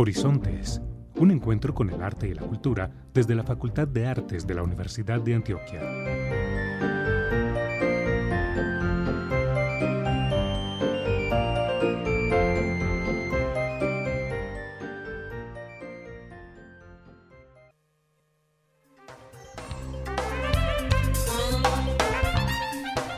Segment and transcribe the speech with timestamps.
[0.00, 0.80] Horizontes,
[1.16, 4.62] un encuentro con el arte y la cultura desde la Facultad de Artes de la
[4.62, 5.80] Universidad de Antioquia.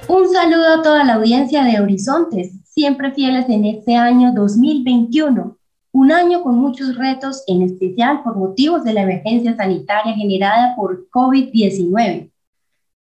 [0.08, 5.59] Un saludo a toda la audiencia de Horizontes, siempre fieles en este año 2021
[5.92, 11.08] un año con muchos retos, en especial por motivos de la emergencia sanitaria generada por
[11.10, 12.30] COVID-19.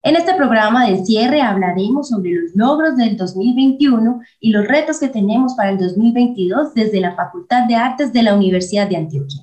[0.06, 5.08] En este programa de cierre hablaremos sobre los logros del 2021 y los retos que
[5.08, 9.40] tenemos para el 2022 desde la Facultad de Artes de la Universidad de Antioquia.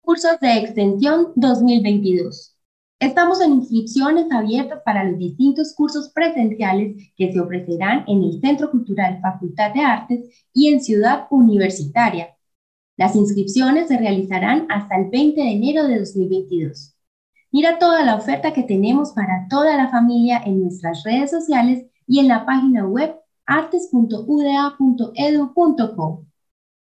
[0.00, 2.53] Cursos de extensión 2022.
[3.04, 8.70] Estamos en inscripciones abiertas para los distintos cursos presenciales que se ofrecerán en el Centro
[8.70, 12.34] Cultural Facultad de Artes y en Ciudad Universitaria.
[12.96, 16.96] Las inscripciones se realizarán hasta el 20 de enero de 2022.
[17.52, 22.20] Mira toda la oferta que tenemos para toda la familia en nuestras redes sociales y
[22.20, 26.24] en la página web artes.uda.edu.co.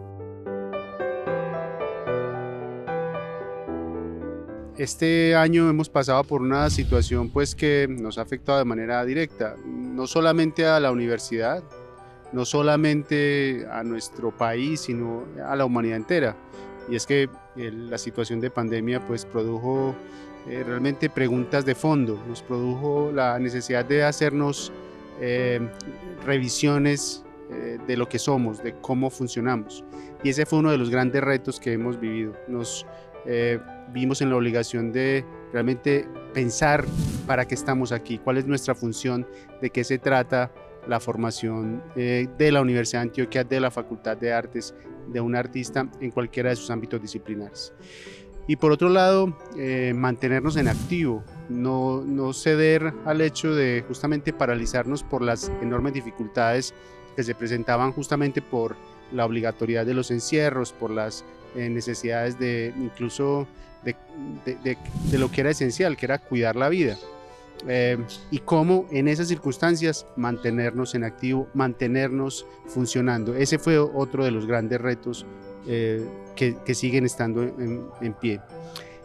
[4.77, 9.55] Este año hemos pasado por una situación pues que nos ha afectado de manera directa,
[9.65, 11.62] no solamente a la universidad,
[12.36, 16.36] no solamente a nuestro país, sino a la humanidad entera.
[16.86, 19.94] Y es que la situación de pandemia pues produjo
[20.47, 24.71] eh, realmente preguntas de fondo, nos produjo la necesidad de hacernos
[25.18, 25.66] eh,
[26.27, 29.82] revisiones eh, de lo que somos, de cómo funcionamos.
[30.22, 32.34] Y ese fue uno de los grandes retos que hemos vivido.
[32.48, 32.84] Nos
[33.92, 36.84] vimos en la obligación de realmente pensar
[37.27, 39.27] para qué estamos aquí, cuál es nuestra función,
[39.62, 40.53] de qué se trata
[40.88, 44.74] la formación eh, de la Universidad de Antioquia, de la Facultad de Artes,
[45.09, 47.72] de un artista en cualquiera de sus ámbitos disciplinares.
[48.48, 54.33] Y por otro lado, eh, mantenernos en activo, no, no ceder al hecho de justamente
[54.33, 56.72] paralizarnos por las enormes dificultades
[57.16, 58.77] que se presentaban justamente por
[59.12, 61.24] la obligatoriedad de los encierros, por las
[61.56, 63.48] eh, necesidades de incluso
[63.84, 63.97] de,
[64.44, 64.77] de,
[65.10, 66.97] de, lo que era esencial, que era cuidar la vida.
[67.66, 67.98] Eh,
[68.30, 73.34] y cómo en esas circunstancias mantenernos en activo, mantenernos funcionando.
[73.34, 75.26] Ese fue otro de los grandes retos
[75.66, 76.04] eh,
[76.34, 78.41] que, siguen estando en, pie.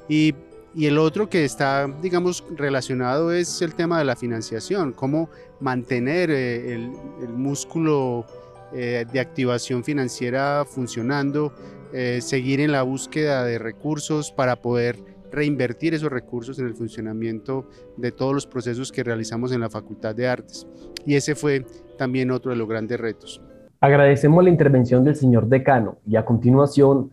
[0.07, 0.35] Y,
[0.79, 6.73] el otro que está, digamos, relacionado es el tema de la financiación, cómo mantener eh,
[6.73, 8.25] el, el, músculo
[8.71, 11.51] de activación financiera funcionando,
[12.21, 14.97] seguir en la búsqueda de recursos para poder
[15.31, 17.67] reinvertir esos recursos en el funcionamiento
[17.97, 20.67] de todos los procesos que realizamos en la Facultad de Artes.
[21.05, 21.65] Y ese fue
[21.97, 23.41] también otro de los grandes retos.
[23.79, 27.11] Agradecemos la intervención del señor decano y a continuación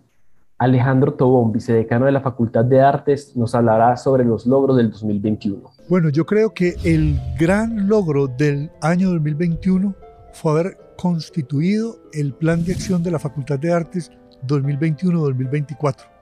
[0.58, 5.70] Alejandro Tobón, vicedecano de la Facultad de Artes, nos hablará sobre los logros del 2021.
[5.88, 9.94] Bueno, yo creo que el gran logro del año 2021
[10.32, 14.10] fue haber constituido el Plan de Acción de la Facultad de Artes
[14.48, 16.17] 2021-2024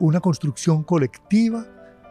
[0.00, 1.66] una construcción colectiva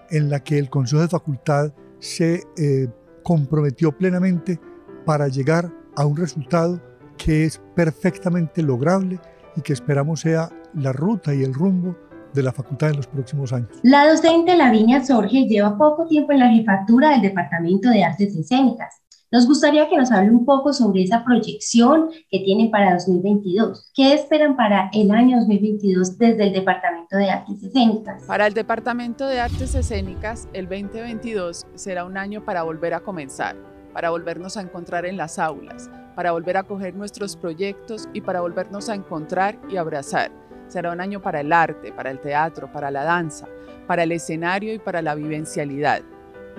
[0.10, 2.88] en la que el Consejo de Facultad se eh,
[3.24, 4.60] comprometió plenamente
[5.06, 6.82] para llegar a un resultado
[7.18, 9.20] que es perfectamente lograble
[9.56, 11.96] y que esperamos sea la ruta y el rumbo
[12.34, 13.70] de la facultad en los próximos años.
[13.84, 19.03] La docente Lavinia Sorge lleva poco tiempo en la jefatura del Departamento de Artes Escénicas
[19.34, 23.92] nos gustaría que nos hable un poco sobre esa proyección que tienen para 2022.
[23.96, 28.22] ¿Qué esperan para el año 2022 desde el Departamento de Artes Escénicas?
[28.28, 33.56] Para el Departamento de Artes Escénicas, el 2022 será un año para volver a comenzar,
[33.92, 38.42] para volvernos a encontrar en las aulas, para volver a coger nuestros proyectos y para
[38.42, 40.32] volvernos a encontrar y abrazar.
[40.68, 43.48] Será un año para el arte, para el teatro, para la danza,
[43.88, 46.04] para el escenario y para la vivencialidad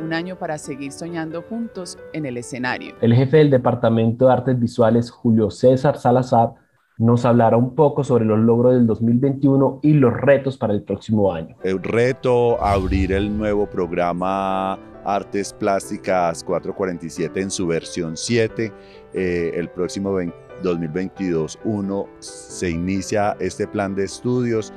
[0.03, 2.95] un año para seguir soñando juntos en el escenario.
[3.01, 6.55] El jefe del Departamento de Artes Visuales, Julio César Salazar,
[6.97, 11.33] nos hablará un poco sobre los logros del 2021 y los retos para el próximo
[11.33, 11.57] año.
[11.65, 18.73] El reto, abrir el nuevo programa Artes Plásticas 447 en su versión 7.
[19.13, 20.17] Eh, el próximo
[20.63, 24.73] 2022 1 se inicia este plan de estudios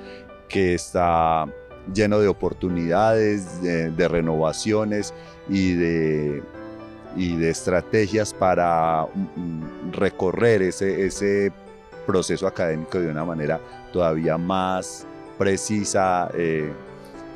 [0.49, 1.45] que está
[1.93, 5.13] lleno de oportunidades, de, renovaciones
[5.49, 6.43] y de,
[7.15, 11.51] y de estrategias para mm, mm, recorrer ese, ese
[12.05, 13.59] proceso académico de una manera
[13.91, 15.05] todavía más
[15.37, 16.71] precisa, eh,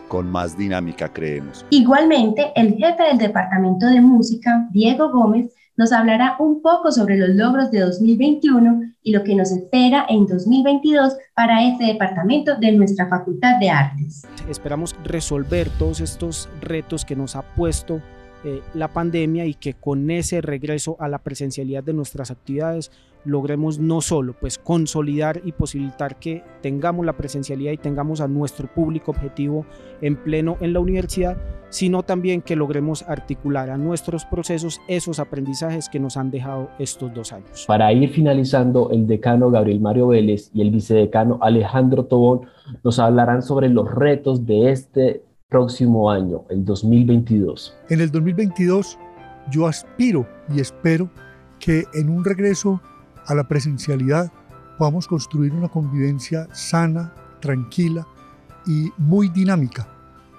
[0.07, 1.65] con más dinámica, creemos.
[1.69, 7.29] Igualmente, el jefe del Departamento de Música, Diego Gómez, nos hablará un poco sobre los
[7.29, 13.09] logros de 2021 y lo que nos espera en 2022 para este departamento de nuestra
[13.09, 14.21] Facultad de Artes.
[14.47, 17.99] Esperamos resolver todos estos retos que nos ha puesto
[18.43, 22.91] eh, la pandemia y que con ese regreso a la presencialidad de nuestras actividades
[23.25, 28.67] logremos no solo pues consolidar y posibilitar que tengamos la presencialidad y tengamos a nuestro
[28.67, 29.65] público objetivo
[30.01, 31.37] en pleno en la universidad,
[31.71, 37.11] sino también que logremos articular a nuestros procesos esos aprendizajes que nos han dejado estos
[37.13, 37.65] dos años.
[37.67, 42.41] Para ir finalizando, el decano Gabriel Mario Vélez y el vicedecano Alejandro Tobón
[42.83, 47.75] nos hablarán sobre los retos de este próximo año, el 2022?
[47.89, 48.97] En el 2022
[49.51, 51.09] yo aspiro y espero
[51.59, 52.81] que en un regreso
[53.27, 54.31] a la presencialidad
[54.77, 58.07] podamos construir una convivencia sana, tranquila
[58.65, 59.87] y muy dinámica,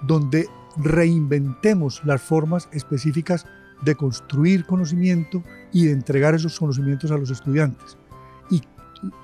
[0.01, 0.47] donde
[0.77, 3.45] reinventemos las formas específicas
[3.83, 7.97] de construir conocimiento y de entregar esos conocimientos a los estudiantes.
[8.49, 8.61] Y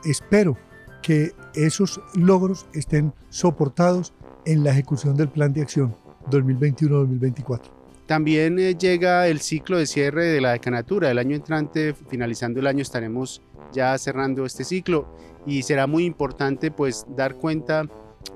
[0.04, 0.58] espero
[1.02, 4.14] que esos logros estén soportados
[4.46, 5.96] en la ejecución del plan de acción
[6.30, 7.62] 2021-2024.
[8.06, 11.12] También eh, llega el ciclo de cierre de la decanatura.
[11.12, 13.42] El año entrante, finalizando el año, estaremos
[13.72, 15.08] ya cerrando este ciclo
[15.46, 17.84] y será muy importante pues dar cuenta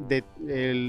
[0.07, 0.23] de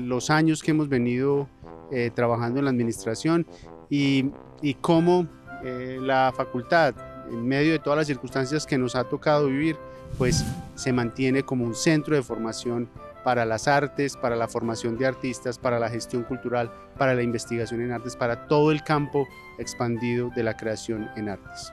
[0.04, 1.48] los años que hemos venido
[1.90, 3.46] eh, trabajando en la administración
[3.90, 4.30] y,
[4.62, 5.26] y cómo
[5.64, 6.94] eh, la facultad,
[7.30, 9.76] en medio de todas las circunstancias que nos ha tocado vivir,
[10.18, 12.88] pues se mantiene como un centro de formación
[13.24, 17.80] para las artes, para la formación de artistas, para la gestión cultural, para la investigación
[17.80, 19.26] en artes, para todo el campo
[19.58, 21.72] expandido de la creación en artes.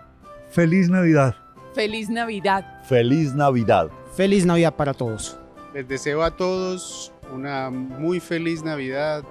[0.49, 1.35] Feliz Navidad.
[1.73, 2.81] Feliz Navidad.
[2.83, 3.89] Feliz Navidad.
[4.15, 5.37] Feliz Navidad para todos.
[5.73, 9.23] Les deseo a todos una muy feliz Navidad,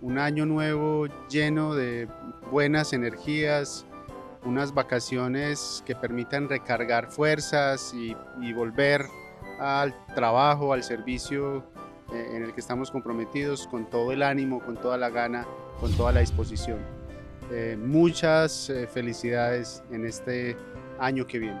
[0.00, 2.08] un año nuevo lleno de
[2.50, 3.86] buenas energías,
[4.44, 8.14] unas vacaciones que permitan recargar fuerzas y,
[8.52, 9.04] volver
[9.58, 11.64] al trabajo, al servicio
[12.12, 15.46] eh, en el que estamos comprometidos con todo el ánimo, con toda la gana,
[15.78, 16.78] con toda la disposición.
[17.52, 20.56] Eh, muchas eh, felicidades en este
[20.98, 21.60] año que viene.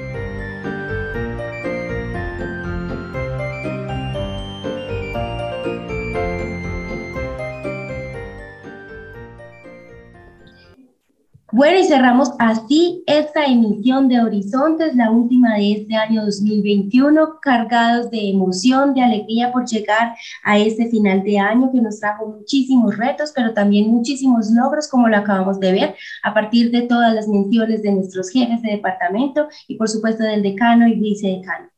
[11.61, 18.09] Bueno, y cerramos así esta emisión de Horizontes, la última de este año 2021, cargados
[18.09, 22.97] de emoción, de alegría por llegar a este final de año que nos trajo muchísimos
[22.97, 27.27] retos, pero también muchísimos logros, como lo acabamos de ver, a partir de todas las
[27.27, 31.69] menciones de nuestros jefes de departamento y por supuesto del decano y vicedecano.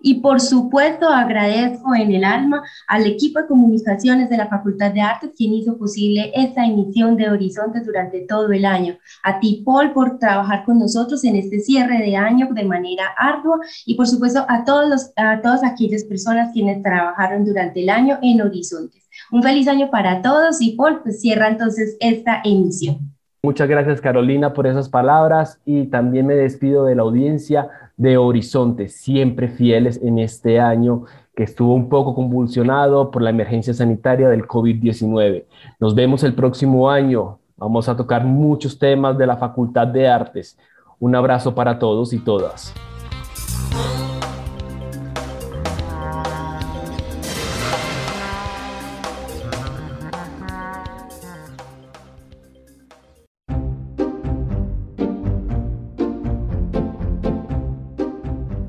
[0.00, 5.00] Y por supuesto agradezco en el alma al equipo de comunicaciones de la Facultad de
[5.00, 8.98] Artes quien hizo posible esta emisión de Horizontes durante todo el año.
[9.22, 13.58] A ti, Paul, por trabajar con nosotros en este cierre de año de manera ardua
[13.84, 18.18] y por supuesto a, todos los, a todas aquellas personas quienes trabajaron durante el año
[18.22, 19.08] en Horizontes.
[19.30, 23.15] Un feliz año para todos y Paul, pues cierra entonces esta emisión.
[23.46, 28.88] Muchas gracias Carolina por esas palabras y también me despido de la audiencia de Horizonte,
[28.88, 31.04] siempre fieles en este año
[31.36, 35.44] que estuvo un poco convulsionado por la emergencia sanitaria del COVID-19.
[35.78, 37.38] Nos vemos el próximo año.
[37.56, 40.58] Vamos a tocar muchos temas de la Facultad de Artes.
[40.98, 42.74] Un abrazo para todos y todas.